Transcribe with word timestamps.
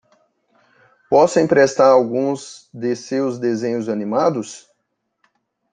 Posso 1.11 1.37
emprestar 1.39 1.87
alguns 1.91 2.67
de 2.73 2.95
seus 2.95 3.37
desenhos 3.37 3.87
animados? 3.87 4.67